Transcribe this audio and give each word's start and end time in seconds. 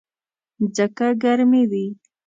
ځکه 0.75 1.05
ګرمي 1.23 1.63
وي. 1.71 1.85